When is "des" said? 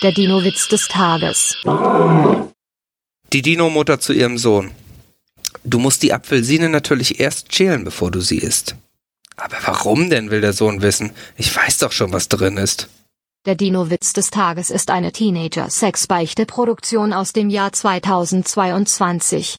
0.68-0.86, 14.12-14.30